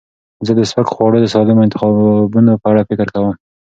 [0.45, 3.33] زه د سپک خواړو د سالمو انتخابونو په اړه فکر کوم.